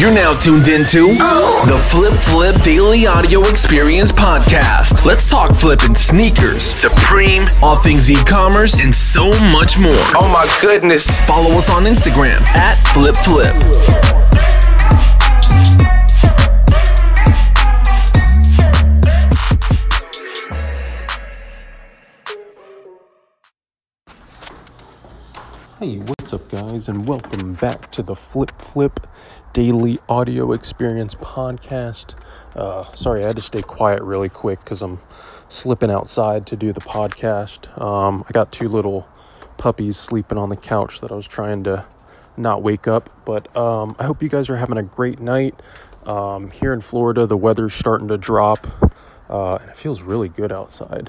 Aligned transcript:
You're 0.00 0.14
now 0.14 0.32
tuned 0.32 0.66
into 0.68 1.08
the 1.68 1.78
Flip 1.90 2.14
Flip 2.14 2.62
Daily 2.62 3.06
Audio 3.06 3.46
Experience 3.46 4.10
Podcast. 4.10 5.04
Let's 5.04 5.28
talk 5.28 5.54
flipping 5.54 5.94
sneakers, 5.94 6.62
Supreme, 6.62 7.46
all 7.62 7.76
things 7.76 8.10
e 8.10 8.16
commerce, 8.24 8.80
and 8.80 8.94
so 8.94 9.28
much 9.52 9.78
more. 9.78 9.92
Oh 10.16 10.30
my 10.32 10.48
goodness. 10.62 11.20
Follow 11.26 11.50
us 11.50 11.68
on 11.68 11.84
Instagram 11.84 12.40
at 12.40 12.82
Flip 12.94 13.14
Flip. 13.14 14.29
Hey, 25.80 25.96
what's 25.96 26.34
up, 26.34 26.46
guys, 26.50 26.88
and 26.88 27.08
welcome 27.08 27.54
back 27.54 27.90
to 27.92 28.02
the 28.02 28.14
Flip 28.14 28.52
Flip 28.60 29.06
Daily 29.54 29.98
Audio 30.10 30.52
Experience 30.52 31.14
Podcast. 31.14 32.14
Uh, 32.54 32.94
sorry, 32.94 33.24
I 33.24 33.28
had 33.28 33.36
to 33.36 33.40
stay 33.40 33.62
quiet 33.62 34.02
really 34.02 34.28
quick 34.28 34.62
because 34.62 34.82
I'm 34.82 34.98
slipping 35.48 35.90
outside 35.90 36.46
to 36.48 36.56
do 36.56 36.74
the 36.74 36.82
podcast. 36.82 37.80
Um, 37.80 38.26
I 38.28 38.32
got 38.32 38.52
two 38.52 38.68
little 38.68 39.08
puppies 39.56 39.96
sleeping 39.96 40.36
on 40.36 40.50
the 40.50 40.56
couch 40.56 41.00
that 41.00 41.10
I 41.10 41.14
was 41.14 41.26
trying 41.26 41.64
to 41.64 41.86
not 42.36 42.62
wake 42.62 42.86
up, 42.86 43.08
but 43.24 43.56
um, 43.56 43.96
I 43.98 44.04
hope 44.04 44.22
you 44.22 44.28
guys 44.28 44.50
are 44.50 44.58
having 44.58 44.76
a 44.76 44.82
great 44.82 45.18
night. 45.18 45.54
Um, 46.04 46.50
here 46.50 46.74
in 46.74 46.82
Florida, 46.82 47.26
the 47.26 47.38
weather's 47.38 47.72
starting 47.72 48.08
to 48.08 48.18
drop, 48.18 48.66
uh, 49.30 49.54
and 49.54 49.70
it 49.70 49.78
feels 49.78 50.02
really 50.02 50.28
good 50.28 50.52
outside. 50.52 51.08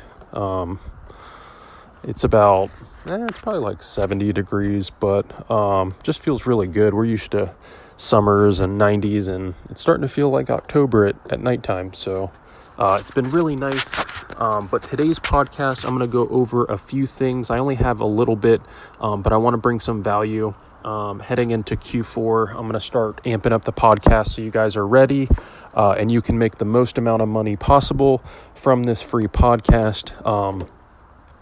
Um, 2.03 2.09
it's 2.09 2.23
about, 2.23 2.69
eh, 3.07 3.25
it's 3.29 3.39
probably 3.39 3.61
like 3.61 3.83
70 3.83 4.33
degrees, 4.33 4.89
but 4.89 5.49
um, 5.49 5.95
just 6.03 6.19
feels 6.19 6.45
really 6.45 6.67
good. 6.67 6.93
We're 6.93 7.05
used 7.05 7.31
to 7.31 7.53
summers 7.97 8.59
and 8.59 8.79
90s, 8.79 9.27
and 9.27 9.53
it's 9.69 9.81
starting 9.81 10.01
to 10.01 10.09
feel 10.09 10.29
like 10.29 10.49
October 10.49 11.05
at, 11.05 11.15
at 11.29 11.39
nighttime. 11.39 11.93
So 11.93 12.31
uh, 12.77 12.97
it's 12.99 13.11
been 13.11 13.29
really 13.29 13.55
nice. 13.55 13.91
Um, 14.37 14.67
but 14.67 14.81
today's 14.83 15.19
podcast, 15.19 15.83
I'm 15.83 15.95
going 15.95 15.99
to 15.99 16.07
go 16.07 16.27
over 16.29 16.65
a 16.65 16.77
few 16.77 17.05
things. 17.05 17.49
I 17.51 17.59
only 17.59 17.75
have 17.75 17.99
a 17.99 18.05
little 18.05 18.35
bit, 18.35 18.61
um, 18.99 19.21
but 19.21 19.33
I 19.33 19.37
want 19.37 19.53
to 19.53 19.59
bring 19.59 19.79
some 19.79 20.01
value. 20.01 20.53
Um, 20.83 21.19
heading 21.19 21.51
into 21.51 21.75
Q4, 21.75 22.49
I'm 22.49 22.61
going 22.61 22.73
to 22.73 22.79
start 22.79 23.23
amping 23.23 23.51
up 23.51 23.65
the 23.65 23.73
podcast 23.73 24.29
so 24.29 24.41
you 24.41 24.49
guys 24.49 24.75
are 24.75 24.87
ready 24.87 25.29
uh, 25.75 25.91
and 25.91 26.11
you 26.11 26.23
can 26.23 26.39
make 26.39 26.57
the 26.57 26.65
most 26.65 26.97
amount 26.97 27.21
of 27.21 27.27
money 27.27 27.55
possible 27.55 28.23
from 28.55 28.81
this 28.81 28.99
free 28.99 29.27
podcast. 29.27 30.25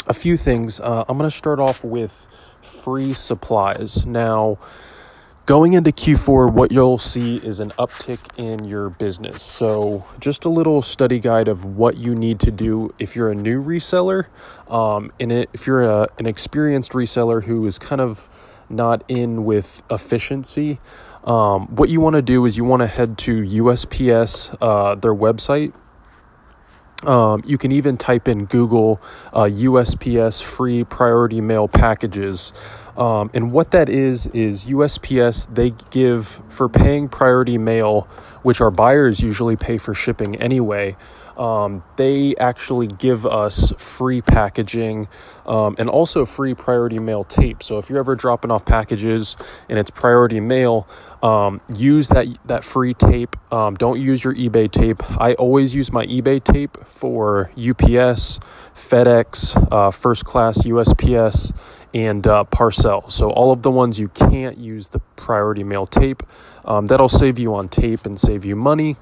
A 0.07 0.13
few 0.13 0.37
things. 0.37 0.79
Uh, 0.79 1.05
I'm 1.07 1.17
going 1.17 1.29
to 1.29 1.35
start 1.35 1.59
off 1.59 1.83
with 1.83 2.27
free 2.61 3.13
supplies. 3.13 4.05
Now, 4.05 4.57
going 5.45 5.73
into 5.73 5.91
Q4, 5.91 6.51
what 6.51 6.71
you'll 6.71 6.97
see 6.97 7.37
is 7.37 7.59
an 7.59 7.71
uptick 7.71 8.19
in 8.37 8.65
your 8.65 8.89
business. 8.89 9.43
So, 9.43 10.05
just 10.19 10.45
a 10.45 10.49
little 10.49 10.81
study 10.81 11.19
guide 11.19 11.47
of 11.47 11.65
what 11.65 11.97
you 11.97 12.15
need 12.15 12.39
to 12.41 12.51
do 12.51 12.93
if 12.97 13.15
you're 13.15 13.31
a 13.31 13.35
new 13.35 13.63
reseller. 13.63 14.27
Um, 14.67 15.11
and 15.19 15.31
if 15.31 15.67
you're 15.67 15.83
a, 15.83 16.07
an 16.17 16.25
experienced 16.25 16.93
reseller 16.93 17.43
who 17.43 17.65
is 17.67 17.77
kind 17.77 18.01
of 18.01 18.29
not 18.69 19.03
in 19.07 19.45
with 19.45 19.83
efficiency, 19.89 20.79
um, 21.23 21.67
what 21.75 21.89
you 21.89 22.01
want 22.01 22.15
to 22.15 22.21
do 22.21 22.45
is 22.45 22.57
you 22.57 22.63
want 22.63 22.81
to 22.81 22.87
head 22.87 23.17
to 23.19 23.41
USPS, 23.41 24.57
uh, 24.61 24.95
their 24.95 25.13
website, 25.13 25.73
um, 27.03 27.43
you 27.45 27.57
can 27.57 27.71
even 27.71 27.97
type 27.97 28.27
in 28.27 28.45
Google 28.45 29.01
uh, 29.31 29.43
USPS 29.43 30.41
free 30.41 30.83
priority 30.83 31.41
mail 31.41 31.67
packages. 31.67 32.51
Um, 32.97 33.31
and 33.33 33.51
what 33.51 33.71
that 33.71 33.87
is, 33.87 34.25
is 34.27 34.65
USPS, 34.65 35.53
they 35.53 35.71
give 35.89 36.41
for 36.49 36.67
paying 36.67 37.07
priority 37.07 37.57
mail, 37.57 38.07
which 38.41 38.59
our 38.59 38.71
buyers 38.71 39.21
usually 39.21 39.55
pay 39.55 39.77
for 39.77 39.93
shipping 39.93 40.35
anyway. 40.35 40.97
Um, 41.39 41.83
they 41.95 42.35
actually 42.35 42.87
give 42.87 43.25
us 43.25 43.71
free 43.77 44.21
packaging 44.21 45.07
um, 45.45 45.75
and 45.79 45.89
also 45.89 46.25
free 46.25 46.53
priority 46.53 46.99
mail 46.99 47.23
tape. 47.23 47.63
So 47.63 47.77
if 47.77 47.89
you're 47.89 47.99
ever 47.99 48.15
dropping 48.15 48.51
off 48.51 48.65
packages 48.65 49.37
and 49.69 49.79
it's 49.79 49.89
priority 49.89 50.41
mail, 50.41 50.85
um, 51.23 51.61
use 51.73 52.09
that 52.09 52.27
that 52.45 52.65
free 52.65 52.93
tape. 52.93 53.37
Um, 53.53 53.75
don't 53.75 54.01
use 54.01 54.21
your 54.21 54.35
eBay 54.35 54.69
tape. 54.69 55.01
I 55.19 55.33
always 55.35 55.73
use 55.73 55.93
my 55.93 56.05
eBay 56.07 56.43
tape 56.43 56.77
for 56.85 57.51
UPS, 57.57 58.39
FedEx, 58.75 59.67
uh, 59.71 59.91
First 59.91 60.25
Class, 60.25 60.59
USPS, 60.63 61.55
and 61.93 62.27
uh, 62.27 62.43
Parcel. 62.45 63.09
So 63.09 63.31
all 63.31 63.53
of 63.53 63.61
the 63.61 63.71
ones 63.71 63.97
you 63.97 64.09
can't 64.09 64.57
use 64.57 64.89
the 64.89 64.99
priority 65.15 65.63
mail 65.63 65.87
tape. 65.87 66.21
Um, 66.65 66.87
that'll 66.87 67.09
save 67.09 67.39
you 67.39 67.55
on 67.55 67.69
tape 67.69 68.05
and 68.05 68.19
save 68.19 68.43
you 68.43 68.57
money 68.57 68.97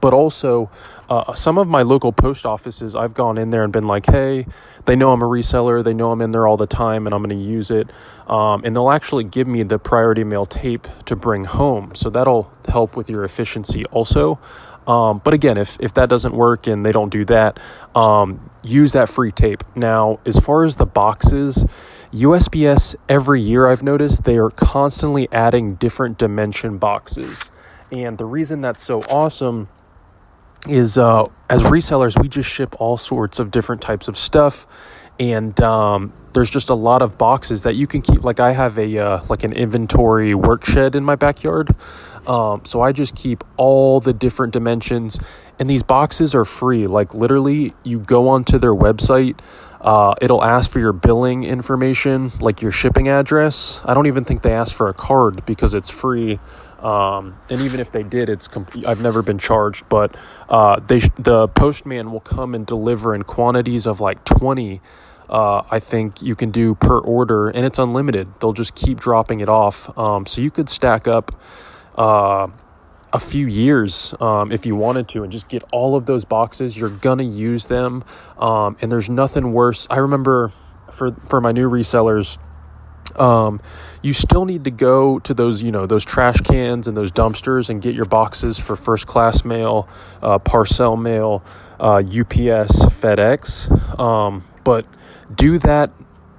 but 0.00 0.12
also 0.12 0.70
uh, 1.08 1.34
some 1.34 1.58
of 1.58 1.68
my 1.68 1.82
local 1.82 2.12
post 2.12 2.44
offices 2.44 2.94
i've 2.94 3.14
gone 3.14 3.38
in 3.38 3.50
there 3.50 3.64
and 3.64 3.72
been 3.72 3.86
like 3.86 4.06
hey 4.06 4.46
they 4.84 4.96
know 4.96 5.12
i'm 5.12 5.22
a 5.22 5.26
reseller 5.26 5.82
they 5.82 5.94
know 5.94 6.10
i'm 6.10 6.20
in 6.20 6.32
there 6.32 6.46
all 6.46 6.56
the 6.56 6.66
time 6.66 7.06
and 7.06 7.14
i'm 7.14 7.22
going 7.22 7.36
to 7.36 7.44
use 7.44 7.70
it. 7.70 7.90
Um, 8.26 8.64
and 8.64 8.74
they'll 8.74 8.90
actually 8.90 9.22
give 9.22 9.46
me 9.46 9.62
the 9.62 9.78
priority 9.78 10.24
mail 10.24 10.46
tape 10.46 10.88
to 11.06 11.14
bring 11.14 11.44
home 11.44 11.94
so 11.94 12.10
that'll 12.10 12.52
help 12.68 12.96
with 12.96 13.08
your 13.08 13.24
efficiency 13.24 13.84
also. 13.86 14.40
Um, 14.86 15.20
but 15.24 15.34
again 15.34 15.58
if, 15.58 15.76
if 15.80 15.94
that 15.94 16.08
doesn't 16.08 16.34
work 16.34 16.66
and 16.66 16.84
they 16.84 16.92
don't 16.92 17.10
do 17.10 17.24
that 17.26 17.60
um, 17.94 18.50
use 18.62 18.92
that 18.92 19.08
free 19.08 19.32
tape. 19.32 19.64
Now 19.76 20.20
as 20.26 20.38
far 20.38 20.64
as 20.64 20.76
the 20.76 20.86
boxes 20.86 21.64
usps 22.12 22.94
every 23.08 23.42
year 23.42 23.66
i've 23.66 23.82
noticed 23.82 24.24
they 24.24 24.36
are 24.38 24.50
constantly 24.50 25.28
adding 25.32 25.74
different 25.74 26.16
dimension 26.18 26.78
boxes 26.78 27.50
and 27.92 28.18
the 28.18 28.24
reason 28.24 28.60
that's 28.60 28.82
so 28.82 29.02
awesome 29.02 29.68
is 30.68 30.98
uh, 30.98 31.26
as 31.48 31.62
resellers, 31.64 32.20
we 32.20 32.28
just 32.28 32.48
ship 32.48 32.80
all 32.80 32.96
sorts 32.96 33.38
of 33.38 33.50
different 33.50 33.82
types 33.82 34.08
of 34.08 34.18
stuff, 34.18 34.66
and 35.18 35.58
um, 35.60 36.12
there's 36.32 36.50
just 36.50 36.68
a 36.68 36.74
lot 36.74 37.02
of 37.02 37.16
boxes 37.18 37.62
that 37.62 37.76
you 37.76 37.86
can 37.86 38.02
keep. 38.02 38.24
Like 38.24 38.40
I 38.40 38.52
have 38.52 38.78
a 38.78 38.98
uh, 38.98 39.24
like 39.28 39.44
an 39.44 39.52
inventory 39.52 40.34
work 40.34 40.64
shed 40.64 40.96
in 40.96 41.04
my 41.04 41.14
backyard, 41.14 41.74
um, 42.26 42.64
so 42.64 42.80
I 42.80 42.92
just 42.92 43.14
keep 43.14 43.44
all 43.56 44.00
the 44.00 44.12
different 44.12 44.52
dimensions, 44.52 45.18
and 45.58 45.70
these 45.70 45.82
boxes 45.82 46.34
are 46.34 46.44
free. 46.44 46.86
Like 46.86 47.14
literally, 47.14 47.74
you 47.84 48.00
go 48.00 48.28
onto 48.28 48.58
their 48.58 48.74
website. 48.74 49.38
Uh, 49.86 50.16
it'll 50.20 50.42
ask 50.42 50.68
for 50.68 50.80
your 50.80 50.92
billing 50.92 51.44
information, 51.44 52.32
like 52.40 52.60
your 52.60 52.72
shipping 52.72 53.08
address. 53.08 53.80
I 53.84 53.94
don't 53.94 54.08
even 54.08 54.24
think 54.24 54.42
they 54.42 54.52
ask 54.52 54.74
for 54.74 54.88
a 54.88 54.92
card 54.92 55.46
because 55.46 55.74
it's 55.74 55.88
free. 55.88 56.40
Um, 56.80 57.38
and 57.48 57.60
even 57.60 57.78
if 57.78 57.92
they 57.92 58.02
did, 58.02 58.28
it's 58.28 58.48
comp- 58.48 58.84
I've 58.84 59.00
never 59.00 59.22
been 59.22 59.38
charged, 59.38 59.88
but 59.88 60.16
uh, 60.48 60.80
they 60.80 60.98
sh- 60.98 61.10
the 61.18 61.46
postman 61.46 62.10
will 62.10 62.20
come 62.20 62.52
and 62.56 62.66
deliver 62.66 63.14
in 63.14 63.22
quantities 63.22 63.86
of 63.86 64.00
like 64.00 64.24
twenty. 64.24 64.80
Uh, 65.30 65.62
I 65.70 65.78
think 65.78 66.20
you 66.20 66.34
can 66.34 66.50
do 66.50 66.74
per 66.74 66.98
order, 66.98 67.48
and 67.48 67.64
it's 67.64 67.78
unlimited. 67.78 68.28
They'll 68.40 68.52
just 68.52 68.74
keep 68.74 68.98
dropping 68.98 69.38
it 69.40 69.48
off, 69.48 69.96
um, 69.96 70.26
so 70.26 70.40
you 70.40 70.50
could 70.50 70.68
stack 70.68 71.06
up 71.06 71.40
uh, 71.96 72.48
a 73.12 73.20
few 73.20 73.46
years 73.46 74.14
um, 74.20 74.52
if 74.52 74.66
you 74.66 74.76
wanted 74.76 75.08
to, 75.08 75.22
and 75.22 75.32
just 75.32 75.48
get 75.48 75.62
all 75.72 75.96
of 75.96 76.06
those 76.06 76.24
boxes. 76.24 76.76
You're 76.76 76.90
gonna 76.90 77.22
use 77.22 77.66
them, 77.66 78.04
um, 78.38 78.76
and 78.80 78.90
there's 78.90 79.08
nothing 79.08 79.52
worse. 79.52 79.86
I 79.90 79.98
remember 79.98 80.52
for 80.92 81.12
for 81.26 81.40
my 81.40 81.52
new 81.52 81.68
resellers 81.68 82.38
um, 83.18 83.60
you 84.02 84.12
still 84.12 84.44
need 84.44 84.64
to 84.64 84.70
go 84.70 85.18
to 85.20 85.34
those 85.34 85.62
you 85.62 85.72
know 85.72 85.86
those 85.86 86.04
trash 86.04 86.40
cans 86.40 86.86
and 86.86 86.96
those 86.96 87.12
dumpsters 87.12 87.70
and 87.70 87.80
get 87.80 87.94
your 87.94 88.04
boxes 88.04 88.58
for 88.58 88.76
first 88.76 89.06
class 89.06 89.44
mail 89.44 89.88
uh, 90.22 90.38
parcel 90.38 90.96
mail 90.96 91.42
uh, 91.80 91.96
ups 91.96 92.84
fedex 92.86 94.00
um, 94.00 94.44
but 94.64 94.86
do 95.34 95.58
that 95.58 95.90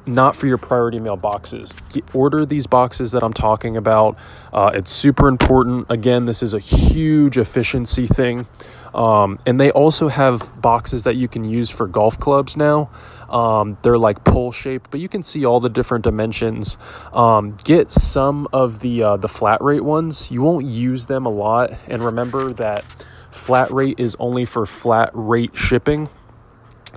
not 0.07 0.35
for 0.35 0.47
your 0.47 0.57
priority 0.57 0.99
mail 0.99 1.17
boxes 1.17 1.73
get, 1.89 2.03
order 2.15 2.45
these 2.45 2.67
boxes 2.67 3.11
that 3.11 3.23
i'm 3.23 3.33
talking 3.33 3.77
about 3.77 4.17
uh, 4.53 4.71
it's 4.73 4.91
super 4.91 5.27
important 5.27 5.85
again 5.89 6.25
this 6.25 6.41
is 6.41 6.53
a 6.53 6.59
huge 6.59 7.37
efficiency 7.37 8.07
thing 8.07 8.47
um, 8.93 9.37
and 9.45 9.59
they 9.59 9.69
also 9.71 10.07
have 10.07 10.59
boxes 10.61 11.03
that 11.03 11.15
you 11.15 11.27
can 11.27 11.43
use 11.43 11.69
for 11.69 11.87
golf 11.87 12.19
clubs 12.19 12.57
now 12.57 12.89
um, 13.29 13.77
they're 13.81 13.97
like 13.97 14.23
pole 14.23 14.51
shaped, 14.51 14.89
but 14.89 14.99
you 14.99 15.09
can 15.09 15.23
see 15.23 15.45
all 15.45 15.59
the 15.59 15.69
different 15.69 16.03
dimensions. 16.03 16.77
Um, 17.13 17.57
get 17.63 17.91
some 17.91 18.47
of 18.53 18.79
the 18.79 19.03
uh, 19.03 19.17
the 19.17 19.27
flat 19.27 19.61
rate 19.61 19.83
ones. 19.83 20.31
You 20.31 20.41
won't 20.41 20.65
use 20.65 21.05
them 21.05 21.25
a 21.25 21.29
lot, 21.29 21.71
and 21.87 22.03
remember 22.03 22.53
that 22.53 22.85
flat 23.31 23.71
rate 23.71 23.99
is 23.99 24.15
only 24.19 24.45
for 24.45 24.65
flat 24.65 25.11
rate 25.13 25.51
shipping. 25.53 26.09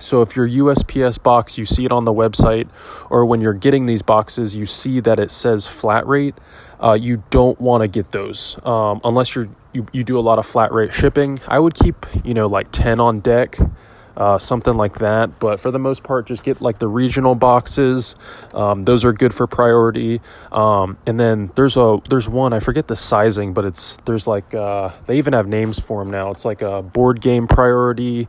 So 0.01 0.21
if 0.21 0.35
your 0.35 0.47
USPS 0.47 1.21
box, 1.21 1.57
you 1.57 1.65
see 1.65 1.85
it 1.85 1.91
on 1.91 2.05
the 2.05 2.13
website, 2.13 2.67
or 3.09 3.25
when 3.25 3.39
you're 3.41 3.53
getting 3.53 3.85
these 3.85 4.01
boxes, 4.01 4.55
you 4.55 4.65
see 4.65 4.99
that 5.01 5.19
it 5.19 5.31
says 5.31 5.67
flat 5.67 6.05
rate. 6.07 6.35
Uh, 6.83 6.93
you 6.93 7.23
don't 7.29 7.59
want 7.61 7.81
to 7.81 7.87
get 7.87 8.11
those 8.11 8.57
um, 8.63 8.99
unless 9.03 9.35
you're 9.35 9.47
you, 9.73 9.85
you 9.93 10.03
do 10.03 10.17
a 10.17 10.21
lot 10.21 10.39
of 10.39 10.45
flat 10.45 10.73
rate 10.73 10.91
shipping. 10.91 11.39
I 11.47 11.59
would 11.59 11.75
keep 11.75 12.05
you 12.25 12.33
know 12.33 12.47
like 12.47 12.71
ten 12.71 12.99
on 12.99 13.19
deck 13.19 13.57
uh, 14.17 14.37
something 14.37 14.73
like 14.73 14.99
that. 14.99 15.39
But 15.39 15.59
for 15.59 15.71
the 15.71 15.79
most 15.79 16.03
part, 16.03 16.27
just 16.27 16.43
get 16.43 16.61
like 16.61 16.79
the 16.79 16.87
regional 16.87 17.35
boxes. 17.35 18.15
Um, 18.53 18.83
those 18.83 19.05
are 19.05 19.13
good 19.13 19.33
for 19.33 19.47
priority. 19.47 20.21
Um, 20.51 20.97
and 21.05 21.19
then 21.19 21.51
there's 21.55 21.77
a 21.77 21.99
there's 22.09 22.27
one 22.27 22.53
I 22.53 22.59
forget 22.59 22.87
the 22.87 22.95
sizing, 22.95 23.53
but 23.53 23.65
it's 23.65 23.97
there's 24.05 24.27
like 24.27 24.53
uh, 24.53 24.91
they 25.05 25.17
even 25.17 25.33
have 25.33 25.47
names 25.47 25.79
for 25.79 26.03
them 26.03 26.11
now. 26.11 26.31
It's 26.31 26.45
like 26.45 26.61
a 26.61 26.81
board 26.81 27.21
game 27.21 27.47
priority. 27.47 28.27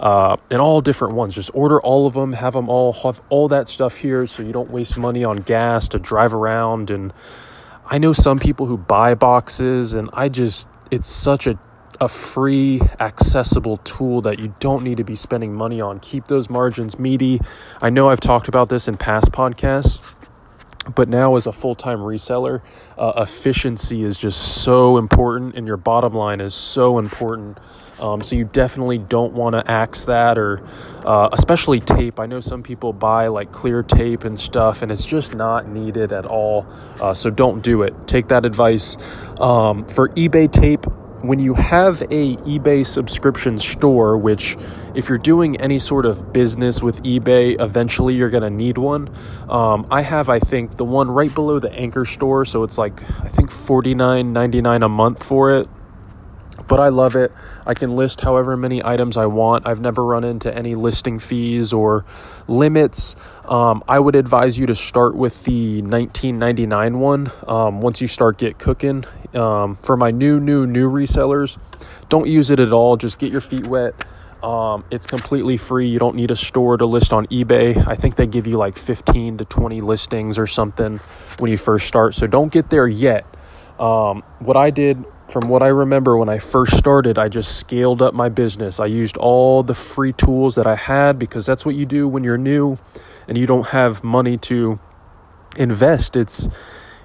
Uh, 0.00 0.36
and 0.50 0.60
all 0.60 0.80
different 0.80 1.14
ones. 1.14 1.34
Just 1.34 1.50
order 1.54 1.80
all 1.80 2.06
of 2.06 2.14
them, 2.14 2.32
have 2.32 2.52
them 2.52 2.68
all 2.68 2.92
have 2.92 3.22
all 3.30 3.48
that 3.48 3.68
stuff 3.68 3.96
here, 3.96 4.26
so 4.26 4.42
you 4.42 4.52
don't 4.52 4.68
waste 4.68 4.98
money 4.98 5.24
on 5.24 5.36
gas 5.38 5.88
to 5.90 5.98
drive 5.98 6.34
around. 6.34 6.90
And 6.90 7.12
I 7.86 7.98
know 7.98 8.12
some 8.12 8.38
people 8.38 8.66
who 8.66 8.76
buy 8.76 9.14
boxes, 9.14 9.94
and 9.94 10.10
I 10.12 10.28
just 10.28 10.68
it's 10.90 11.06
such 11.06 11.46
a 11.46 11.58
a 12.00 12.08
free, 12.08 12.80
accessible 13.00 13.78
tool 13.78 14.20
that 14.22 14.38
you 14.38 14.54
don't 14.60 14.82
need 14.82 14.96
to 14.96 15.04
be 15.04 15.16
spending 15.16 15.54
money 15.54 15.80
on. 15.80 16.00
Keep 16.00 16.26
those 16.26 16.50
margins 16.50 16.98
meaty. 16.98 17.40
I 17.80 17.90
know 17.90 18.08
I've 18.08 18.20
talked 18.20 18.48
about 18.48 18.68
this 18.68 18.88
in 18.88 18.96
past 18.96 19.32
podcasts, 19.32 20.00
but 20.94 21.08
now 21.08 21.36
as 21.36 21.46
a 21.46 21.52
full-time 21.52 22.00
reseller 22.00 22.62
uh, 22.98 23.12
efficiency 23.16 24.02
is 24.02 24.18
just 24.18 24.62
so 24.62 24.98
important 24.98 25.56
and 25.56 25.66
your 25.66 25.76
bottom 25.76 26.14
line 26.14 26.40
is 26.40 26.54
so 26.54 26.98
important. 26.98 27.58
Um, 27.98 28.20
so 28.22 28.34
you 28.34 28.44
definitely 28.44 28.98
don't 28.98 29.32
want 29.34 29.54
to 29.54 29.70
axe 29.70 30.02
that 30.04 30.36
or 30.36 30.66
uh, 31.04 31.28
especially 31.32 31.80
tape. 31.80 32.18
I 32.18 32.26
know 32.26 32.40
some 32.40 32.62
people 32.62 32.92
buy 32.92 33.28
like 33.28 33.52
clear 33.52 33.84
tape 33.84 34.24
and 34.24 34.38
stuff 34.38 34.82
and 34.82 34.90
it's 34.90 35.04
just 35.04 35.32
not 35.32 35.68
needed 35.68 36.12
at 36.12 36.26
all. 36.26 36.66
Uh, 37.00 37.14
so 37.14 37.30
don't 37.30 37.62
do 37.62 37.82
it. 37.82 37.94
Take 38.08 38.28
that 38.28 38.44
advice. 38.44 38.96
Um, 39.38 39.86
for 39.86 40.08
ebay 40.10 40.50
tape 40.50 40.86
when 41.26 41.38
you 41.38 41.54
have 41.54 42.02
a 42.02 42.36
eBay 42.36 42.86
subscription 42.86 43.58
store, 43.58 44.18
which 44.18 44.56
if 44.94 45.08
you're 45.08 45.18
doing 45.18 45.58
any 45.60 45.78
sort 45.78 46.04
of 46.04 46.32
business 46.32 46.82
with 46.82 47.02
eBay, 47.02 47.60
eventually 47.60 48.14
you're 48.14 48.30
to 48.42 48.50
need 48.50 48.76
one. 48.76 49.08
Um, 49.48 49.86
I 49.90 50.02
have, 50.02 50.28
I 50.28 50.38
think, 50.38 50.76
the 50.76 50.84
one 50.84 51.10
right 51.10 51.34
below 51.34 51.58
the 51.58 51.72
Anchor 51.72 52.04
store, 52.04 52.44
so 52.44 52.62
it's 52.62 52.76
like 52.76 53.02
I 53.20 53.28
think 53.28 53.50
$49.99 53.50 54.84
a 54.84 54.88
month 54.88 55.22
for 55.22 55.56
it. 55.56 55.68
But 56.66 56.80
I 56.80 56.88
love 56.88 57.14
it. 57.16 57.32
I 57.66 57.74
can 57.74 57.94
list 57.94 58.20
however 58.20 58.56
many 58.56 58.84
items 58.84 59.16
I 59.16 59.26
want. 59.26 59.66
I've 59.66 59.80
never 59.80 60.04
run 60.04 60.24
into 60.24 60.54
any 60.54 60.74
listing 60.74 61.18
fees 61.18 61.72
or 61.72 62.04
limits. 62.48 63.16
Um, 63.44 63.84
I 63.86 63.98
would 63.98 64.16
advise 64.16 64.58
you 64.58 64.66
to 64.66 64.74
start 64.74 65.14
with 65.16 65.44
the 65.44 65.82
1999 65.82 66.98
one. 66.98 67.32
Um, 67.46 67.80
once 67.80 68.00
you 68.00 68.08
start 68.08 68.38
get 68.38 68.58
cooking, 68.58 69.04
um, 69.34 69.76
for 69.76 69.96
my 69.96 70.10
new, 70.10 70.40
new, 70.40 70.66
new 70.66 70.90
resellers, 70.90 71.58
don't 72.08 72.28
use 72.28 72.50
it 72.50 72.60
at 72.60 72.72
all. 72.72 72.96
Just 72.96 73.18
get 73.18 73.30
your 73.30 73.40
feet 73.40 73.66
wet. 73.66 73.94
Um, 74.44 74.84
it's 74.90 75.06
completely 75.06 75.56
free. 75.56 75.88
You 75.88 75.98
don't 75.98 76.16
need 76.16 76.30
a 76.30 76.36
store 76.36 76.76
to 76.76 76.84
list 76.84 77.14
on 77.14 77.26
eBay. 77.28 77.82
I 77.90 77.94
think 77.96 78.16
they 78.16 78.26
give 78.26 78.46
you 78.46 78.58
like 78.58 78.76
15 78.76 79.38
to 79.38 79.44
20 79.46 79.80
listings 79.80 80.38
or 80.38 80.46
something 80.46 81.00
when 81.38 81.50
you 81.50 81.56
first 81.56 81.86
start. 81.86 82.14
So 82.14 82.26
don't 82.26 82.52
get 82.52 82.68
there 82.68 82.86
yet. 82.86 83.24
Um, 83.78 84.22
what 84.40 84.56
I 84.56 84.70
did, 84.70 85.02
from 85.34 85.48
what 85.48 85.64
I 85.64 85.66
remember 85.66 86.16
when 86.16 86.28
I 86.28 86.38
first 86.38 86.78
started, 86.78 87.18
I 87.18 87.28
just 87.28 87.58
scaled 87.58 88.00
up 88.00 88.14
my 88.14 88.28
business. 88.28 88.78
I 88.78 88.86
used 88.86 89.16
all 89.16 89.64
the 89.64 89.74
free 89.74 90.12
tools 90.12 90.54
that 90.54 90.64
I 90.64 90.76
had 90.76 91.18
because 91.18 91.44
that's 91.44 91.66
what 91.66 91.74
you 91.74 91.84
do 91.86 92.06
when 92.06 92.22
you're 92.22 92.38
new 92.38 92.78
and 93.26 93.36
you 93.36 93.44
don't 93.44 93.66
have 93.66 94.04
money 94.04 94.36
to 94.38 94.78
invest. 95.56 96.14
It's 96.14 96.48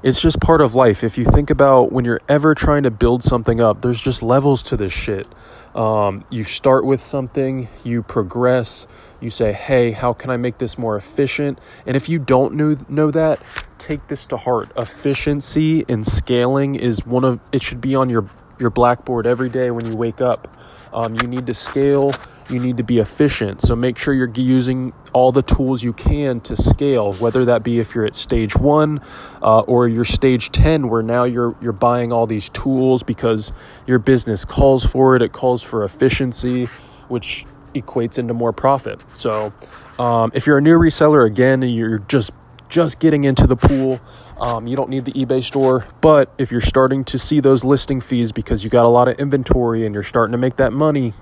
it's 0.03 0.21
just 0.21 0.39
part 0.39 0.61
of 0.61 0.75
life. 0.75 1.03
If 1.03 1.17
you 1.17 1.25
think 1.25 1.49
about 1.49 1.91
when 1.91 2.05
you're 2.05 2.21
ever 2.29 2.53
trying 2.53 2.83
to 2.83 2.91
build 2.91 3.23
something 3.23 3.59
up, 3.59 3.81
there's 3.81 3.99
just 3.99 4.21
levels 4.21 4.61
to 4.63 4.77
this 4.77 4.93
shit. 4.93 5.27
Um, 5.75 6.25
you 6.29 6.43
start 6.43 6.85
with 6.85 7.01
something, 7.01 7.67
you 7.83 8.01
progress, 8.01 8.87
you 9.19 9.29
say, 9.29 9.53
hey, 9.53 9.91
how 9.91 10.13
can 10.13 10.29
I 10.29 10.37
make 10.37 10.57
this 10.57 10.77
more 10.77 10.95
efficient? 10.95 11.59
And 11.85 11.95
if 11.95 12.09
you 12.09 12.19
don't 12.19 12.55
know, 12.55 12.77
know 12.87 13.11
that, 13.11 13.39
take 13.77 14.07
this 14.07 14.25
to 14.27 14.37
heart. 14.37 14.71
Efficiency 14.77 15.85
and 15.87 16.07
scaling 16.07 16.75
is 16.75 17.05
one 17.05 17.23
of, 17.23 17.39
it 17.51 17.61
should 17.61 17.81
be 17.81 17.95
on 17.95 18.09
your, 18.09 18.27
your 18.59 18.69
blackboard 18.69 19.27
every 19.27 19.49
day 19.49 19.71
when 19.71 19.85
you 19.85 19.95
wake 19.95 20.21
up. 20.21 20.57
Um, 20.91 21.15
you 21.15 21.27
need 21.27 21.45
to 21.47 21.53
scale 21.53 22.13
you 22.49 22.59
need 22.59 22.77
to 22.77 22.83
be 22.83 22.99
efficient. 22.99 23.61
So 23.61 23.75
make 23.75 23.97
sure 23.97 24.13
you're 24.13 24.31
using 24.33 24.93
all 25.13 25.31
the 25.31 25.41
tools 25.41 25.83
you 25.83 25.93
can 25.93 26.41
to 26.41 26.55
scale, 26.55 27.13
whether 27.13 27.45
that 27.45 27.63
be 27.63 27.79
if 27.79 27.93
you're 27.93 28.05
at 28.05 28.15
stage 28.15 28.55
one 28.55 29.01
uh, 29.41 29.61
or 29.61 29.87
you're 29.87 30.05
stage 30.05 30.51
10, 30.51 30.89
where 30.89 31.01
now 31.03 31.23
you're, 31.23 31.55
you're 31.61 31.71
buying 31.71 32.11
all 32.11 32.27
these 32.27 32.49
tools 32.49 33.03
because 33.03 33.51
your 33.87 33.99
business 33.99 34.45
calls 34.45 34.85
for 34.85 35.15
it. 35.15 35.21
It 35.21 35.31
calls 35.31 35.61
for 35.61 35.83
efficiency, 35.83 36.65
which 37.07 37.45
equates 37.75 38.17
into 38.17 38.33
more 38.33 38.53
profit. 38.53 38.99
So 39.13 39.53
um, 39.97 40.31
if 40.33 40.47
you're 40.47 40.57
a 40.57 40.61
new 40.61 40.77
reseller, 40.77 41.25
again, 41.25 41.61
you're 41.61 41.99
just 41.99 42.31
just 42.69 42.99
getting 42.99 43.23
into 43.23 43.47
the 43.47 43.55
pool. 43.55 43.99
Um, 44.39 44.67
you 44.67 44.75
don't 44.75 44.89
need 44.89 45.05
the 45.05 45.11
eBay 45.13 45.43
store, 45.43 45.85
but 46.01 46.31
if 46.37 46.51
you're 46.51 46.61
starting 46.61 47.03
to 47.05 47.19
see 47.19 47.39
those 47.39 47.63
listing 47.63 47.99
fees 47.99 48.31
because 48.31 48.63
you 48.63 48.69
got 48.69 48.85
a 48.85 48.89
lot 48.89 49.07
of 49.07 49.19
inventory 49.19 49.85
and 49.85 49.93
you're 49.93 50.03
starting 50.03 50.31
to 50.31 50.37
make 50.37 50.57
that 50.57 50.71
money, 50.71 51.13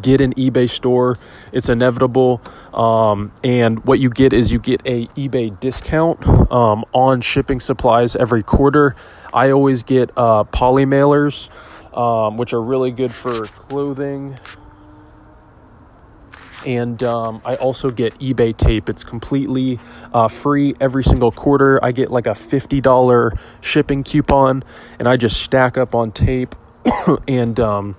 get 0.00 0.20
an 0.20 0.32
ebay 0.34 0.68
store 0.68 1.18
it's 1.52 1.68
inevitable 1.68 2.40
um, 2.72 3.32
and 3.44 3.84
what 3.84 3.98
you 3.98 4.08
get 4.08 4.32
is 4.32 4.50
you 4.50 4.58
get 4.58 4.80
a 4.86 5.06
ebay 5.08 5.58
discount 5.60 6.26
um, 6.50 6.84
on 6.92 7.20
shipping 7.20 7.60
supplies 7.60 8.16
every 8.16 8.42
quarter 8.42 8.96
i 9.32 9.50
always 9.50 9.82
get 9.82 10.10
uh, 10.16 10.44
poly 10.44 10.86
mailers 10.86 11.48
um, 11.96 12.36
which 12.36 12.52
are 12.52 12.62
really 12.62 12.90
good 12.90 13.14
for 13.14 13.44
clothing 13.46 14.38
and 16.66 17.02
um, 17.02 17.42
I 17.44 17.56
also 17.56 17.90
get 17.90 18.18
eBay 18.18 18.56
tape. 18.56 18.88
It's 18.88 19.04
completely 19.04 19.78
uh, 20.12 20.28
free 20.28 20.74
every 20.80 21.02
single 21.02 21.32
quarter. 21.32 21.82
I 21.84 21.92
get 21.92 22.10
like 22.10 22.26
a 22.26 22.30
$50 22.34 23.38
shipping 23.60 24.04
coupon, 24.04 24.64
and 24.98 25.08
I 25.08 25.16
just 25.16 25.40
stack 25.42 25.76
up 25.76 25.94
on 25.94 26.12
tape. 26.12 26.54
and 27.28 27.58
um, 27.60 27.96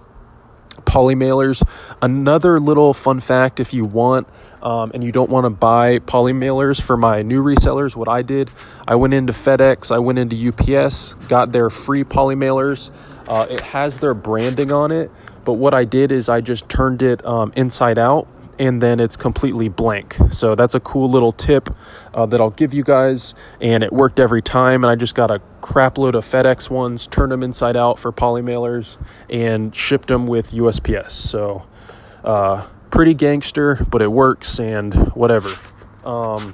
poly 0.94 1.16
mailers. 1.16 1.68
Another 2.04 2.60
little 2.60 2.94
fun 2.94 3.20
fact 3.20 3.60
if 3.60 3.74
you 3.74 3.84
want 3.84 4.28
um, 4.62 4.92
and 4.94 5.04
you 5.04 5.12
don't 5.12 5.32
want 5.32 5.46
to 5.46 5.50
buy 5.50 5.98
poly 5.98 6.34
mailers 6.34 6.80
for 6.80 6.96
my 6.96 7.24
new 7.24 7.42
resellers, 7.44 7.96
what 7.96 8.08
I 8.08 8.22
did, 8.22 8.52
I 8.88 8.94
went 8.94 9.16
into 9.16 9.34
FedEx, 9.34 9.90
I 9.90 9.98
went 9.98 10.20
into 10.20 10.36
UPS, 10.50 11.16
got 11.28 11.52
their 11.52 11.72
free 11.72 12.04
poly 12.04 12.36
mailers. 12.36 12.92
Uh, 13.28 13.48
it 13.50 13.62
has 13.62 13.98
their 13.98 14.14
branding 14.14 14.72
on 14.72 14.92
it, 14.92 15.10
but 15.44 15.54
what 15.54 15.74
I 15.74 15.84
did 15.84 16.12
is 16.12 16.30
I 16.30 16.42
just 16.42 16.70
turned 16.70 17.02
it 17.02 17.26
um, 17.26 17.52
inside 17.56 17.98
out 17.98 18.28
and 18.60 18.82
then 18.82 19.00
it's 19.00 19.16
completely 19.16 19.70
blank. 19.70 20.16
So 20.32 20.56
that's 20.56 20.76
a 20.76 20.80
cool 20.80 21.10
little 21.10 21.32
tip 21.32 21.76
uh, 22.14 22.26
that 22.28 22.40
I'll 22.40 22.52
give 22.52 22.74
you 22.74 22.84
guys. 22.84 23.34
And 23.60 23.84
it 23.84 23.92
worked 23.92 24.20
every 24.20 24.42
time. 24.42 24.84
And 24.84 24.92
I 24.92 24.96
just 24.96 25.16
got 25.16 25.32
a 25.32 25.40
crap 25.62 25.98
load 25.98 26.16
of 26.16 26.26
FedEx 26.26 26.70
ones, 26.70 27.08
turned 27.08 27.32
them 27.32 27.44
inside 27.44 27.76
out 27.76 28.00
for 28.00 28.12
poly 28.12 28.42
mailers, 28.42 28.98
and 29.30 29.76
shipped 29.76 30.08
them 30.08 30.28
with 30.28 30.52
USPS. 30.52 31.12
So 31.12 31.64
uh, 32.24 32.68
pretty 32.92 33.14
gangster, 33.14 33.86
but 33.90 34.02
it 34.02 34.12
works 34.12 34.60
and 34.60 34.94
whatever. 35.14 35.50
Um, 36.06 36.54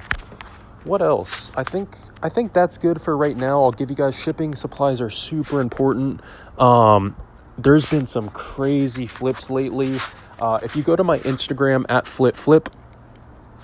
what 0.84 1.02
else? 1.02 1.50
I 1.54 1.64
think 1.64 1.96
I 2.22 2.28
think 2.28 2.52
that's 2.52 2.78
good 2.78 3.00
for 3.00 3.16
right 3.16 3.36
now. 3.36 3.62
I'll 3.62 3.72
give 3.72 3.90
you 3.90 3.96
guys 3.96 4.18
shipping 4.18 4.54
supplies 4.54 5.00
are 5.00 5.10
super 5.10 5.60
important. 5.60 6.20
Um, 6.58 7.16
there's 7.58 7.86
been 7.86 8.06
some 8.06 8.30
crazy 8.30 9.06
flips 9.06 9.50
lately. 9.50 9.98
Uh, 10.40 10.58
if 10.62 10.74
you 10.74 10.82
go 10.82 10.96
to 10.96 11.04
my 11.04 11.18
Instagram 11.18 11.84
at 11.88 12.06
flip 12.06 12.36
flip, 12.36 12.70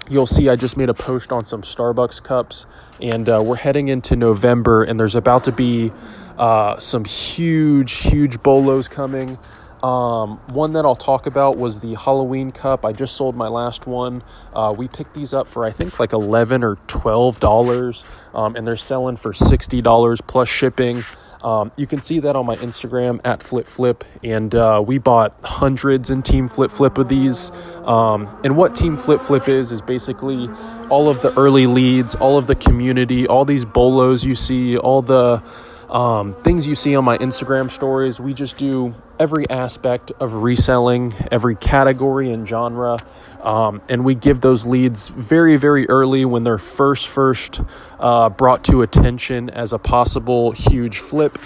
you'll 0.09 0.27
see 0.27 0.49
I 0.49 0.57
just 0.57 0.77
made 0.77 0.89
a 0.89 0.95
post 0.95 1.33
on 1.33 1.45
some 1.45 1.63
Starbucks 1.63 2.23
cups, 2.23 2.67
and 3.01 3.29
uh, 3.29 3.43
we're 3.45 3.57
heading 3.57 3.89
into 3.89 4.15
November, 4.17 4.85
and 4.85 5.01
there's 5.01 5.15
about 5.15 5.45
to 5.45 5.53
be 5.53 5.93
uh, 6.39 6.79
some 6.79 7.05
huge, 7.05 7.93
huge 7.93 8.43
bolos 8.43 8.89
coming. 8.89 9.39
Um, 9.83 10.39
one 10.49 10.73
that 10.73 10.85
I'll 10.85 10.97
talk 10.97 11.27
about 11.27 11.59
was 11.59 11.81
the 11.81 11.95
Halloween 11.95 12.51
cup. 12.51 12.85
I 12.85 12.93
just 12.93 13.17
sold 13.17 13.37
my 13.37 13.49
last 13.49 13.87
one. 13.87 14.23
Uh, 14.55 14.75
we 14.77 14.89
picked 14.89 15.15
these 15.15 15.35
up 15.35 15.47
for 15.47 15.65
I 15.65 15.71
think 15.71 16.01
like 16.01 16.13
eleven 16.13 16.65
or 16.65 16.77
twelve 16.89 17.41
dollars, 17.41 18.03
um, 18.35 18.57
and 18.57 18.67
they're 18.67 18.77
selling 18.77 19.17
for 19.17 19.33
sixty 19.33 19.83
dollars 19.83 20.21
plus 20.21 20.49
shipping. 20.49 21.05
Um, 21.47 21.71
you 21.77 21.87
can 21.87 22.03
see 22.03 22.19
that 22.19 22.35
on 22.35 22.45
my 22.45 22.57
Instagram 22.57 23.21
at 23.25 23.41
Flip 23.41 23.69
Flip, 23.69 24.03
and 24.25 24.53
uh, 24.53 24.83
we 24.85 24.99
bought 24.99 25.33
hundreds 25.45 26.11
in 26.11 26.23
Team 26.23 26.49
Flip 26.49 26.73
Flip 26.73 26.99
of 26.99 27.09
these. 27.09 27.53
Um, 27.85 28.29
and 28.43 28.57
what 28.57 28.75
Team 28.75 28.97
Flip 28.97 29.21
Flip 29.21 29.49
is 29.49 29.71
is 29.71 29.81
basically 29.81 30.51
all 30.91 31.09
of 31.09 31.23
the 31.23 31.33
early 31.39 31.69
leads, 31.69 32.17
all 32.17 32.37
of 32.37 32.49
the 32.49 32.57
community, 32.57 33.29
all 33.29 33.45
these 33.45 33.65
bolos 33.65 34.25
you 34.25 34.35
see, 34.35 34.77
all 34.77 35.03
the 35.03 35.41
um, 35.89 36.35
things 36.43 36.67
you 36.67 36.75
see 36.75 36.97
on 36.97 37.05
my 37.05 37.17
Instagram 37.19 37.71
stories. 37.71 38.19
We 38.19 38.35
just 38.35 38.57
do 38.57 38.93
every 39.19 39.49
aspect 39.51 40.13
of 40.21 40.35
reselling, 40.35 41.15
every 41.31 41.57
category 41.57 42.31
and 42.31 42.47
genre, 42.47 42.99
um, 43.43 43.81
and 43.89 44.05
we 44.05 44.15
give 44.15 44.41
those 44.41 44.65
leads 44.65 45.09
very, 45.09 45.57
very 45.57 45.89
early 45.89 46.25
when 46.25 46.45
they're 46.45 46.59
first, 46.59 47.07
first 47.07 47.61
uh, 48.01 48.29
brought 48.29 48.65
to 48.65 48.83
attention 48.83 49.51
as 49.51 49.73
a 49.73 49.79
possible 49.79 50.53
huge 50.53 50.99
flip. 50.99 51.39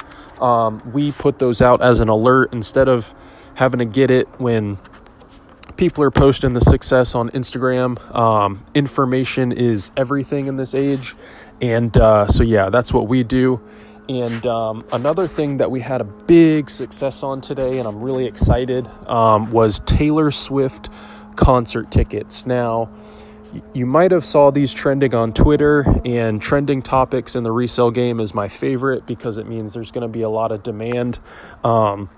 Um, 0.42 0.82
we 0.92 1.12
put 1.12 1.38
those 1.38 1.60
out 1.60 1.82
as 1.82 2.00
an 2.00 2.08
alert 2.08 2.52
instead 2.52 2.88
of 2.88 3.12
having 3.54 3.78
to 3.80 3.84
get 3.84 4.10
it 4.10 4.26
when 4.40 4.78
people 5.76 6.02
are 6.04 6.10
posting 6.10 6.54
the 6.54 6.60
success 6.60 7.14
on 7.14 7.30
Instagram. 7.30 7.98
Um, 8.14 8.64
information 8.74 9.52
is 9.52 9.90
everything 9.96 10.46
in 10.46 10.56
this 10.56 10.74
age. 10.74 11.14
And 11.60 11.94
uh, 11.96 12.26
so, 12.28 12.42
yeah, 12.42 12.70
that's 12.70 12.92
what 12.92 13.08
we 13.08 13.22
do. 13.22 13.60
And 14.10 14.44
um, 14.44 14.84
another 14.92 15.28
thing 15.28 15.58
that 15.58 15.70
we 15.70 15.78
had 15.78 16.00
a 16.00 16.04
big 16.04 16.68
success 16.68 17.22
on 17.22 17.40
today, 17.40 17.78
and 17.78 17.86
I'm 17.86 18.02
really 18.02 18.26
excited, 18.26 18.88
um, 19.06 19.52
was 19.52 19.80
Taylor 19.86 20.32
Swift 20.32 20.88
concert 21.36 21.92
tickets. 21.92 22.44
Now, 22.44 22.90
you 23.72 23.86
might 23.86 24.10
have 24.10 24.24
saw 24.24 24.50
these 24.50 24.72
trending 24.72 25.14
on 25.14 25.32
Twitter 25.32 25.86
and 26.04 26.42
trending 26.42 26.82
topics 26.82 27.36
in 27.36 27.44
the 27.44 27.52
resale 27.52 27.92
game 27.92 28.18
is 28.18 28.34
my 28.34 28.48
favorite 28.48 29.06
because 29.06 29.38
it 29.38 29.46
means 29.46 29.74
there's 29.74 29.92
going 29.92 30.02
to 30.02 30.08
be 30.08 30.22
a 30.22 30.28
lot 30.28 30.50
of 30.50 30.64
demand. 30.64 31.20
Um, 31.62 32.10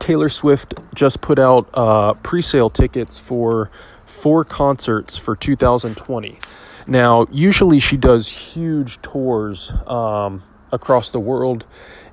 Taylor 0.00 0.28
Swift 0.28 0.74
just 0.96 1.20
put 1.20 1.38
out 1.38 1.70
uh, 1.74 2.14
pre-sale 2.14 2.70
tickets 2.70 3.18
for 3.18 3.70
four 4.04 4.44
concerts 4.44 5.16
for 5.16 5.36
2020. 5.36 6.40
Now, 6.88 7.28
usually 7.30 7.78
she 7.78 7.96
does 7.96 8.26
huge 8.26 9.00
tours 9.00 9.72
um, 9.86 10.42
across 10.72 11.10
the 11.10 11.20
world, 11.20 11.64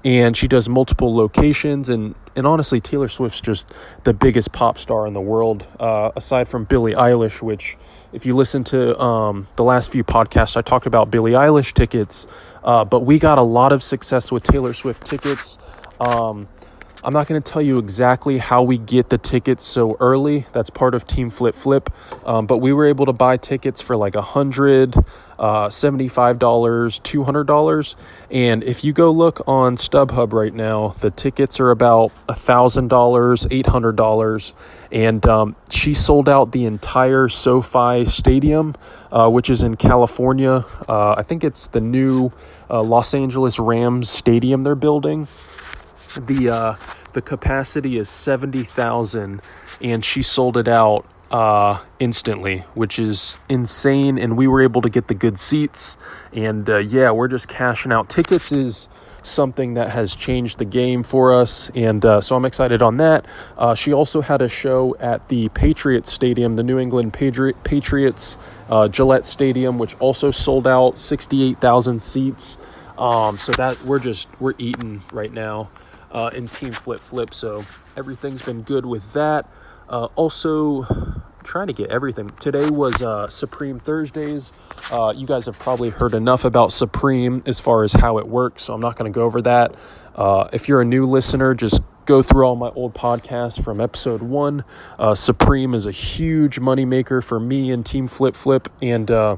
and 0.03 0.35
she 0.35 0.47
does 0.47 0.69
multiple 0.69 1.15
locations. 1.15 1.89
and 1.89 2.15
And 2.35 2.45
honestly, 2.45 2.79
Taylor 2.79 3.09
Swift's 3.09 3.41
just 3.41 3.71
the 4.03 4.13
biggest 4.13 4.51
pop 4.51 4.77
star 4.77 5.07
in 5.07 5.13
the 5.13 5.21
world, 5.21 5.65
uh, 5.79 6.11
aside 6.15 6.47
from 6.47 6.65
Billie 6.65 6.93
Eilish, 6.93 7.41
which 7.41 7.77
if 8.13 8.25
you 8.25 8.35
listen 8.35 8.63
to 8.65 8.99
um, 8.99 9.47
the 9.55 9.63
last 9.63 9.91
few 9.91 10.03
podcasts, 10.03 10.55
I 10.55 10.61
talked 10.61 10.85
about 10.85 11.11
Billie 11.11 11.33
Eilish 11.33 11.73
tickets, 11.73 12.27
uh, 12.63 12.85
but 12.85 13.01
we 13.01 13.19
got 13.19 13.37
a 13.37 13.43
lot 13.43 13.71
of 13.71 13.83
success 13.83 14.31
with 14.31 14.43
Taylor 14.43 14.73
Swift 14.73 15.05
tickets. 15.05 15.57
Um, 15.99 16.47
I'm 17.03 17.13
not 17.13 17.27
going 17.27 17.39
to 17.39 17.51
tell 17.51 17.61
you 17.61 17.77
exactly 17.77 18.39
how 18.39 18.63
we 18.63 18.79
get 18.79 19.09
the 19.09 19.19
tickets 19.19 19.63
so 19.63 19.95
early. 19.99 20.47
That's 20.53 20.71
part 20.71 20.95
of 20.95 21.05
Team 21.05 21.29
Flip 21.29 21.53
Flip. 21.53 21.91
Um, 22.25 22.47
but 22.47 22.57
we 22.57 22.73
were 22.73 22.87
able 22.87 23.05
to 23.05 23.13
buy 23.13 23.37
tickets 23.37 23.79
for 23.79 23.95
like 23.95 24.15
a 24.15 24.23
hundred, 24.23 24.95
uh, 25.39 25.67
$75, 25.67 26.37
$200. 26.37 27.95
And 28.31 28.63
if 28.63 28.83
you 28.83 28.93
go 28.93 29.11
look 29.11 29.41
on 29.47 29.75
StubHub 29.75 30.33
right 30.33 30.53
now, 30.53 30.95
the 31.01 31.11
tickets 31.11 31.59
are 31.59 31.71
about 31.71 32.11
$1,000, 32.27 33.63
$800. 33.63 34.53
And 34.91 35.25
um, 35.25 35.55
she 35.69 35.93
sold 35.93 36.29
out 36.29 36.51
the 36.51 36.65
entire 36.65 37.27
SoFi 37.27 38.05
Stadium, 38.05 38.75
uh, 39.11 39.29
which 39.29 39.49
is 39.49 39.63
in 39.63 39.75
California. 39.75 40.65
Uh, 40.87 41.15
I 41.17 41.23
think 41.23 41.43
it's 41.43 41.67
the 41.67 41.81
new 41.81 42.31
uh, 42.69 42.81
Los 42.81 43.13
Angeles 43.13 43.59
Rams 43.59 44.09
Stadium 44.09 44.63
they're 44.63 44.75
building. 44.75 45.27
The 46.17 46.49
uh, 46.49 46.75
the 47.15 47.21
capacity 47.21 47.97
is 47.97 48.09
70,000 48.09 49.41
and 49.81 50.03
she 50.03 50.21
sold 50.21 50.57
it 50.57 50.67
out 50.67 51.05
uh, 51.31 51.83
instantly, 51.99 52.59
which 52.73 52.99
is 52.99 53.37
insane. 53.49 54.17
And 54.17 54.37
we 54.37 54.47
were 54.47 54.61
able 54.61 54.81
to 54.81 54.89
get 54.89 55.07
the 55.07 55.13
good 55.13 55.39
seats. 55.39 55.97
And 56.33 56.69
uh, 56.69 56.77
yeah, 56.77 57.11
we're 57.11 57.27
just 57.27 57.47
cashing 57.47 57.91
out. 57.91 58.09
Tickets 58.09 58.51
is 58.51 58.87
something 59.25 59.73
that 59.73 59.89
has 59.89 60.15
changed 60.15 60.59
the 60.59 60.65
game 60.65 61.03
for 61.03 61.33
us. 61.33 61.71
And 61.75 62.05
uh, 62.05 62.21
so 62.21 62.35
I'm 62.35 62.45
excited 62.45 62.81
on 62.81 62.97
that. 62.97 63.25
Uh, 63.57 63.73
she 63.73 63.91
also 63.93 64.21
had 64.21 64.41
a 64.41 64.47
show 64.47 64.95
at 64.99 65.27
the 65.29 65.49
Patriots 65.49 66.11
Stadium, 66.11 66.53
the 66.53 66.63
New 66.63 66.77
England 66.77 67.13
Patri- 67.13 67.53
Patriots 67.63 68.37
uh, 68.69 68.87
Gillette 68.87 69.25
Stadium, 69.25 69.79
which 69.79 69.95
also 69.99 70.31
sold 70.31 70.67
out 70.67 70.99
68,000 70.99 72.01
seats. 72.01 72.57
Um, 72.97 73.37
so 73.37 73.51
that 73.53 73.83
we're 73.83 73.99
just, 73.99 74.29
we're 74.39 74.53
eating 74.57 75.01
right 75.11 75.33
now 75.33 75.69
uh, 76.11 76.29
in 76.33 76.47
Team 76.47 76.73
Flip 76.73 77.01
Flip. 77.01 77.33
So 77.33 77.65
everything's 77.97 78.41
been 78.41 78.61
good 78.61 78.85
with 78.85 79.13
that. 79.13 79.49
Uh, 79.89 80.05
also, 80.15 80.83
trying 81.43 81.67
to 81.67 81.73
get 81.73 81.89
everything. 81.89 82.31
Today 82.39 82.69
was 82.69 83.01
uh, 83.01 83.29
Supreme 83.29 83.79
Thursdays. 83.79 84.51
Uh, 84.91 85.13
you 85.15 85.27
guys 85.27 85.45
have 85.45 85.57
probably 85.59 85.89
heard 85.89 86.13
enough 86.13 86.43
about 86.43 86.73
Supreme 86.73 87.43
as 87.45 87.59
far 87.59 87.83
as 87.83 87.93
how 87.93 88.17
it 88.17 88.27
works, 88.27 88.63
so 88.63 88.73
I'm 88.73 88.81
not 88.81 88.95
going 88.95 89.11
to 89.11 89.15
go 89.15 89.23
over 89.23 89.41
that. 89.43 89.75
Uh, 90.15 90.47
if 90.51 90.67
you're 90.67 90.81
a 90.81 90.85
new 90.85 91.05
listener, 91.05 91.53
just 91.53 91.81
go 92.05 92.21
through 92.21 92.45
all 92.45 92.55
my 92.55 92.69
old 92.69 92.93
podcasts 92.93 93.63
from 93.63 93.79
episode 93.79 94.21
one. 94.21 94.63
Uh, 94.97 95.15
Supreme 95.15 95.73
is 95.73 95.85
a 95.85 95.91
huge 95.91 96.59
moneymaker 96.59 97.23
for 97.23 97.39
me 97.39 97.71
and 97.71 97.85
Team 97.85 98.07
Flip 98.07 98.35
Flip, 98.35 98.67
and 98.81 99.09
uh, 99.11 99.37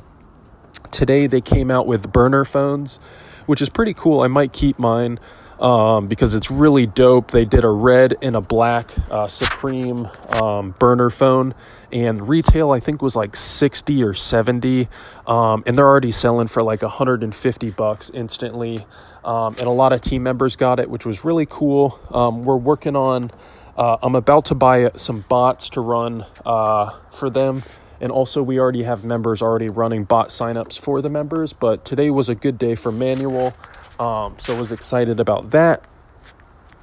today 0.92 1.28
they 1.28 1.42
came 1.42 1.70
out 1.70 1.88
with 1.88 2.12
burner 2.12 2.46
phones, 2.46 3.00
which 3.46 3.62
is 3.62 3.70
pretty 3.70 3.94
cool. 3.94 4.22
I 4.22 4.28
might 4.28 4.54
keep 4.54 4.80
mine 4.80 5.20
um, 5.60 6.08
because 6.08 6.34
it's 6.34 6.52
really 6.52 6.86
dope. 6.86 7.32
They 7.32 7.46
did 7.46 7.64
a 7.64 7.70
red 7.70 8.16
and 8.22 8.36
a 8.36 8.42
black 8.42 8.92
uh, 9.10 9.28
Supreme 9.28 10.08
um, 10.42 10.76
burner 10.80 11.10
phone, 11.10 11.56
and 11.92 12.28
retail 12.28 12.72
I 12.72 12.80
think 12.80 13.02
was 13.02 13.16
like 13.16 13.36
60 13.36 14.04
or 14.04 14.14
70, 14.14 14.88
um, 15.26 15.64
and 15.66 15.78
they're 15.78 15.88
already 15.88 16.12
selling 16.12 16.48
for 16.48 16.64
like 16.64 16.82
150 16.82 17.70
bucks 17.72 18.10
instantly. 18.14 18.86
Um, 19.24 19.56
and 19.58 19.68
a 19.68 19.72
lot 19.72 19.92
of 19.92 20.00
team 20.02 20.24
members 20.24 20.56
got 20.56 20.80
it, 20.80 20.90
which 20.90 21.06
was 21.06 21.26
really 21.26 21.46
cool. 21.46 22.00
Um, 22.12 22.46
we're 22.46 22.56
working 22.56 22.96
on. 22.96 23.32
Uh, 23.76 23.98
I'm 24.02 24.16
about 24.16 24.46
to 24.46 24.56
buy 24.56 24.92
some 24.96 25.26
bots 25.28 25.70
to 25.72 25.82
run 25.82 26.26
uh, 26.46 26.98
for 27.12 27.30
them. 27.30 27.64
And 28.00 28.12
also, 28.12 28.44
we 28.44 28.60
already 28.60 28.84
have 28.84 29.04
members 29.04 29.42
already 29.42 29.70
running 29.70 30.04
bot 30.04 30.30
signups 30.30 30.80
for 30.80 31.02
the 31.02 31.10
members. 31.10 31.52
But 31.54 31.84
today 31.84 32.10
was 32.10 32.30
a 32.30 32.36
good 32.36 32.58
day 32.58 32.76
for 32.76 32.92
manual. 32.92 33.54
Um, 34.00 34.36
so 34.40 34.56
was 34.56 34.72
excited 34.72 35.20
about 35.20 35.52
that. 35.52 35.84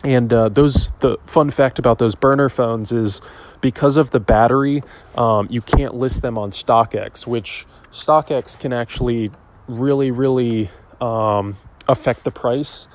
And 0.02 0.32
uh, 0.32 0.48
those 0.50 0.90
the 1.00 1.16
fun 1.26 1.50
fact 1.50 1.78
about 1.78 1.98
those 1.98 2.14
burner 2.14 2.48
phones 2.48 2.92
is 2.92 3.20
because 3.60 3.96
of 3.96 4.10
the 4.10 4.20
battery, 4.20 4.82
um, 5.16 5.46
you 5.50 5.62
can't 5.62 5.94
list 5.94 6.20
them 6.20 6.36
on 6.36 6.50
StockX, 6.50 7.26
which 7.26 7.66
StockX 7.90 8.58
can 8.58 8.72
actually 8.72 9.30
really 9.66 10.10
really 10.10 10.70
um, 11.00 11.56
affect 11.88 12.24
the 12.24 12.30
price. 12.30 12.88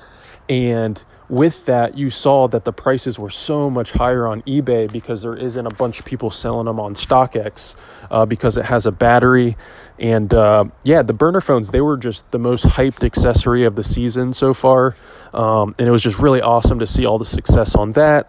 And 0.48 1.02
with 1.30 1.64
that, 1.66 1.96
you 1.96 2.10
saw 2.10 2.48
that 2.48 2.64
the 2.64 2.72
prices 2.72 3.18
were 3.18 3.30
so 3.30 3.70
much 3.70 3.92
higher 3.92 4.26
on 4.26 4.42
eBay 4.42 4.90
because 4.90 5.22
there 5.22 5.36
isn't 5.36 5.64
a 5.64 5.70
bunch 5.70 6.00
of 6.00 6.04
people 6.04 6.30
selling 6.30 6.66
them 6.66 6.80
on 6.80 6.94
StockX 6.94 7.76
uh, 8.10 8.26
because 8.26 8.56
it 8.56 8.64
has 8.64 8.84
a 8.84 8.90
battery. 8.90 9.56
And 10.00 10.34
uh, 10.34 10.64
yeah, 10.82 11.02
the 11.02 11.12
burner 11.12 11.40
phones, 11.40 11.70
they 11.70 11.80
were 11.80 11.96
just 11.96 12.28
the 12.32 12.38
most 12.38 12.64
hyped 12.64 13.04
accessory 13.04 13.64
of 13.64 13.76
the 13.76 13.84
season 13.84 14.32
so 14.32 14.52
far. 14.52 14.96
Um, 15.32 15.74
and 15.78 15.86
it 15.86 15.92
was 15.92 16.02
just 16.02 16.18
really 16.18 16.40
awesome 16.40 16.80
to 16.80 16.86
see 16.86 17.06
all 17.06 17.18
the 17.18 17.24
success 17.24 17.76
on 17.76 17.92
that. 17.92 18.28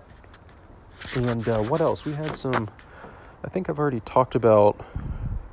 And 1.15 1.50
uh, 1.50 1.63
what 1.63 1.81
else? 1.81 2.05
We 2.05 2.13
had 2.13 2.36
some, 2.36 2.70
I 3.43 3.50
think 3.50 3.67
I've 3.67 3.79
already 3.79 4.01
talked 4.01 4.36
about 4.36 4.79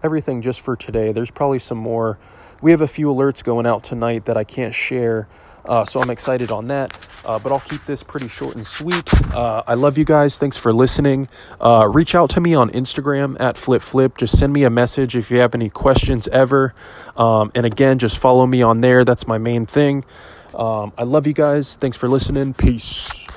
everything 0.03 0.43
just 0.43 0.61
for 0.61 0.77
today. 0.77 1.13
There's 1.13 1.31
probably 1.31 1.59
some 1.59 1.79
more. 1.79 2.19
We 2.61 2.71
have 2.73 2.81
a 2.81 2.89
few 2.89 3.07
alerts 3.09 3.45
going 3.45 3.67
out 3.67 3.85
tonight 3.85 4.25
that 4.27 4.37
I 4.37 4.45
can't 4.45 4.75
share. 4.75 5.29
Uh, 5.65 5.85
so 5.85 6.01
I'm 6.01 6.11
excited 6.11 6.51
on 6.51 6.69
that. 6.69 6.97
Uh, 7.25 7.39
but 7.39 7.53
I'll 7.53 7.61
keep 7.61 7.85
this 7.85 8.03
pretty 8.03 8.29
short 8.29 8.57
and 8.57 8.67
sweet. 8.67 9.13
Uh, 9.35 9.63
I 9.67 9.75
love 9.75 9.99
you 9.99 10.05
guys. 10.05 10.39
Thanks 10.39 10.57
for 10.57 10.73
listening. 10.73 11.29
Uh, 11.61 11.89
reach 11.93 12.15
out 12.15 12.31
to 12.31 12.41
me 12.41 12.55
on 12.55 12.71
Instagram 12.71 13.39
at 13.39 13.59
Flip 13.59 13.83
Flip. 13.83 14.17
Just 14.17 14.39
send 14.39 14.53
me 14.53 14.65
a 14.65 14.71
message 14.71 15.15
if 15.15 15.31
you 15.31 15.39
have 15.39 15.55
any 15.55 15.69
questions 15.69 16.27
ever. 16.29 16.75
Um, 17.17 17.53
and 17.55 17.67
again, 17.67 17.99
just 17.99 18.17
follow 18.19 18.47
me 18.47 18.63
on 18.63 18.81
there. 18.81 19.05
That's 19.05 19.27
my 19.27 19.39
main 19.39 19.67
thing. 19.67 20.05
Um, 20.55 20.93
I 20.97 21.03
love 21.03 21.27
you 21.27 21.35
guys. 21.35 21.77
Thanks 21.77 21.97
for 21.97 22.09
listening. 22.09 22.55
Peace. 22.55 23.28